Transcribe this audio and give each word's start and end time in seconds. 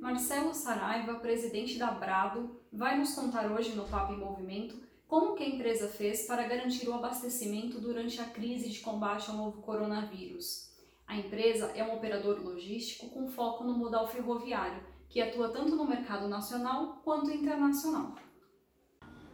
Marcelo 0.00 0.54
Saraiva, 0.54 1.16
presidente 1.16 1.78
da 1.78 1.90
Brado, 1.90 2.58
vai 2.72 2.98
nos 2.98 3.14
contar 3.14 3.52
hoje 3.52 3.74
no 3.74 3.84
Papo 3.84 4.14
em 4.14 4.18
Movimento 4.18 4.80
como 5.06 5.34
que 5.34 5.42
a 5.42 5.48
empresa 5.48 5.88
fez 5.88 6.26
para 6.26 6.44
garantir 6.44 6.88
o 6.88 6.94
abastecimento 6.94 7.80
durante 7.80 8.18
a 8.20 8.24
crise 8.24 8.70
de 8.70 8.80
combate 8.80 9.28
ao 9.28 9.36
novo 9.36 9.60
coronavírus. 9.60 10.69
A 11.10 11.16
empresa 11.16 11.72
é 11.74 11.82
um 11.82 11.96
operador 11.96 12.40
logístico 12.40 13.10
com 13.10 13.26
foco 13.26 13.64
no 13.64 13.76
modal 13.76 14.06
ferroviário, 14.06 14.80
que 15.08 15.20
atua 15.20 15.48
tanto 15.48 15.74
no 15.74 15.84
mercado 15.84 16.28
nacional 16.28 17.00
quanto 17.02 17.32
internacional. 17.32 18.14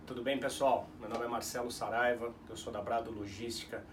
Tudo 0.06 0.22
bem, 0.22 0.40
pessoal? 0.40 0.88
Meu 0.98 1.06
nome 1.06 1.26
é 1.26 1.28
Marcelo 1.28 1.70
Saraiva, 1.70 2.34
eu 2.48 2.56
sou 2.56 2.72
da 2.72 2.80
Brado 2.80 3.10
Logística. 3.10 3.84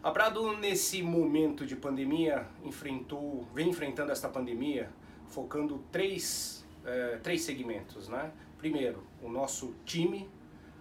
A 0.00 0.08
Brado, 0.12 0.56
nesse 0.56 1.02
momento 1.02 1.66
de 1.66 1.74
pandemia, 1.74 2.46
enfrentou, 2.62 3.42
vem 3.52 3.70
enfrentando 3.70 4.12
esta 4.12 4.28
pandemia 4.28 4.88
focando 5.26 5.84
três, 5.90 6.64
é, 6.84 7.16
três 7.16 7.42
segmentos, 7.42 8.08
né? 8.08 8.30
Primeiro, 8.56 9.04
o 9.20 9.28
nosso 9.28 9.74
time, 9.84 10.30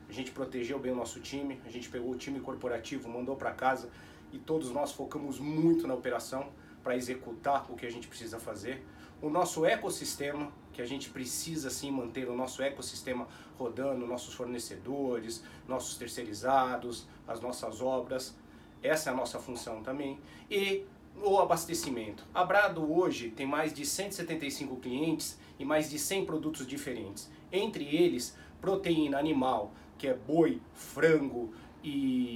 a 0.07 0.13
gente 0.13 0.29
protegeu 0.29 0.77
bem 0.77 0.91
o 0.91 0.95
nosso 0.95 1.19
time, 1.19 1.59
a 1.65 1.69
gente 1.69 1.89
pegou 1.89 2.11
o 2.11 2.15
time 2.15 2.39
corporativo, 2.39 3.09
mandou 3.09 3.35
para 3.35 3.51
casa 3.51 3.89
e 4.35 4.39
todos 4.39 4.69
nós 4.69 4.91
focamos 4.91 5.39
muito 5.39 5.87
na 5.87 5.93
operação 5.93 6.49
para 6.83 6.95
executar 6.95 7.65
o 7.71 7.75
que 7.75 7.85
a 7.85 7.89
gente 7.89 8.07
precisa 8.07 8.37
fazer. 8.37 8.85
O 9.21 9.29
nosso 9.29 9.65
ecossistema, 9.65 10.51
que 10.73 10.81
a 10.81 10.85
gente 10.85 11.09
precisa 11.09 11.69
sim 11.69 11.89
manter 11.89 12.27
o 12.29 12.35
nosso 12.35 12.61
ecossistema 12.61 13.27
rodando, 13.57 14.05
nossos 14.05 14.33
fornecedores, 14.33 15.41
nossos 15.65 15.97
terceirizados, 15.97 17.07
as 17.25 17.39
nossas 17.39 17.81
obras, 17.81 18.35
essa 18.83 19.09
é 19.09 19.13
a 19.13 19.15
nossa 19.15 19.39
função 19.39 19.81
também. 19.81 20.19
E 20.51 20.85
o 21.23 21.39
abastecimento. 21.39 22.25
A 22.33 22.43
Brado 22.43 22.93
hoje 22.93 23.29
tem 23.29 23.47
mais 23.47 23.73
de 23.73 23.85
175 23.85 24.75
clientes 24.75 25.39
e 25.57 25.63
mais 25.63 25.89
de 25.89 25.97
100 25.97 26.25
produtos 26.25 26.67
diferentes. 26.67 27.31
Entre 27.49 27.85
eles, 27.85 28.37
proteína 28.59 29.17
animal, 29.17 29.71
que 29.97 30.07
é 30.07 30.13
boi, 30.13 30.61
frango 30.73 31.53
e, 31.81 32.34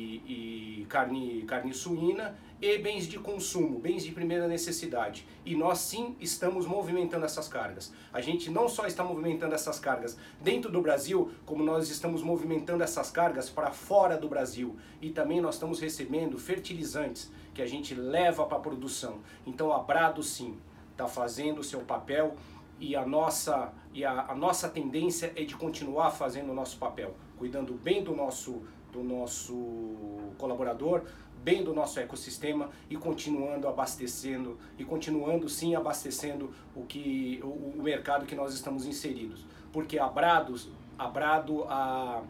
carne, 0.89 1.43
carne 1.43 1.73
suína, 1.73 2.35
e 2.61 2.77
bens 2.77 3.07
de 3.07 3.17
consumo, 3.17 3.79
bens 3.79 4.03
de 4.03 4.11
primeira 4.11 4.47
necessidade. 4.47 5.25
E 5.45 5.55
nós 5.55 5.77
sim 5.77 6.17
estamos 6.19 6.65
movimentando 6.65 7.23
essas 7.23 7.47
cargas. 7.47 7.93
A 8.11 8.19
gente 8.19 8.49
não 8.49 8.67
só 8.67 8.85
está 8.85 9.01
movimentando 9.01 9.55
essas 9.55 9.79
cargas 9.79 10.17
dentro 10.41 10.69
do 10.69 10.81
Brasil, 10.81 11.31
como 11.45 11.63
nós 11.63 11.89
estamos 11.89 12.21
movimentando 12.21 12.83
essas 12.83 13.09
cargas 13.09 13.49
para 13.49 13.71
fora 13.71 14.17
do 14.17 14.27
Brasil. 14.27 14.75
E 15.01 15.09
também 15.09 15.39
nós 15.39 15.55
estamos 15.55 15.79
recebendo 15.79 16.37
fertilizantes 16.37 17.31
que 17.53 17.61
a 17.61 17.67
gente 17.67 17.95
leva 17.95 18.45
para 18.45 18.57
a 18.57 18.61
produção. 18.61 19.19
Então 19.47 19.71
a 19.71 19.79
Brado 19.79 20.21
sim 20.21 20.57
está 20.91 21.07
fazendo 21.07 21.59
o 21.59 21.63
seu 21.63 21.79
papel 21.79 22.35
e 22.79 22.95
a 22.95 23.05
nossa, 23.05 23.73
e 23.93 24.05
a, 24.05 24.27
a 24.29 24.35
nossa 24.35 24.69
tendência 24.69 25.33
é 25.35 25.43
de 25.43 25.55
continuar 25.55 26.11
fazendo 26.11 26.51
o 26.51 26.55
nosso 26.55 26.77
papel, 26.77 27.15
cuidando 27.37 27.73
bem 27.73 28.03
do 28.03 28.15
nosso, 28.15 28.63
do 28.91 29.03
nosso 29.03 29.53
colaborador, 30.37 31.03
bem 31.43 31.63
do 31.63 31.73
nosso 31.73 31.99
ecossistema 31.99 32.69
e 32.89 32.95
continuando 32.95 33.67
abastecendo 33.67 34.57
e 34.77 34.83
continuando 34.83 35.47
sim 35.47 35.75
abastecendo 35.75 36.53
o 36.75 36.83
que 36.83 37.39
o, 37.43 37.79
o 37.79 37.81
mercado 37.81 38.25
que 38.25 38.35
nós 38.35 38.53
estamos 38.53 38.85
inseridos. 38.85 39.45
Porque 39.71 39.97
a 39.99 40.07
Brado 40.07 40.55
a 40.97 41.07
Brado 41.07 41.63
a, 41.65 42.23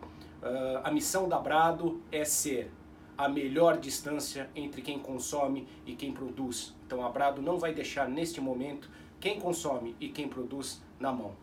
a 0.84 0.92
missão 0.92 1.28
da 1.28 1.40
Brado 1.40 2.02
é 2.12 2.24
ser 2.24 2.72
a 3.18 3.28
melhor 3.28 3.78
distância 3.78 4.50
entre 4.56 4.82
quem 4.82 5.00
consome 5.00 5.68
e 5.86 5.94
quem 5.96 6.14
produz. 6.14 6.74
Então 6.86 7.06
a 7.06 7.10
Brado 7.10 7.42
não 7.42 7.58
vai 7.58 7.74
deixar 7.74 8.08
neste 8.08 8.40
momento 8.40 8.90
quem 9.20 9.40
consome 9.40 9.96
e 10.00 10.10
quem 10.10 10.28
produz 10.28 10.82
na 11.00 11.12
mão 11.12 11.36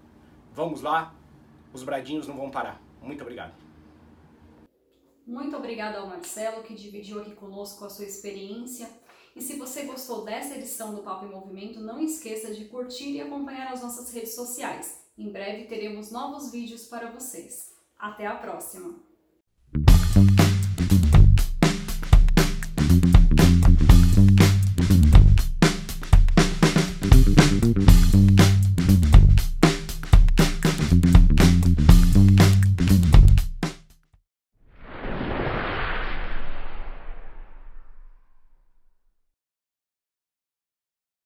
vamos 0.53 0.82
lá 0.82 1.14
os 1.72 1.82
bradinhos 1.82 2.26
não 2.26 2.37
vão 2.37 2.50
parar 2.50 2.81
muito 3.03 3.22
obrigado 3.22 3.66
muito 5.26 5.56
obrigada 5.56 5.98
ao 5.98 6.06
Marcelo 6.06 6.62
que 6.62 6.72
dividiu 6.72 7.20
aqui 7.20 7.34
conosco 7.34 7.84
a 7.84 7.91
sua 7.91 8.04
experiência. 8.04 8.88
E 9.34 9.41
se 9.41 9.59
você 9.59 9.82
gostou 9.82 10.25
dessa 10.25 10.54
edição 10.54 10.94
do 10.94 11.03
Papo 11.03 11.26
em 11.26 11.31
Movimento, 11.31 11.81
não 11.81 11.98
esqueça 11.98 12.54
de 12.54 12.66
curtir 12.66 13.10
e 13.10 13.20
acompanhar 13.20 13.72
as 13.72 13.82
nossas 13.82 14.14
redes 14.14 14.37
sociais. 14.37 15.04
Em 15.19 15.32
breve 15.32 15.64
teremos 15.64 16.12
novos 16.12 16.53
vídeos 16.53 16.87
para 16.87 17.10
vocês. 17.10 17.75
Até 17.98 18.25
a 18.25 18.37
próxima! 18.37 19.06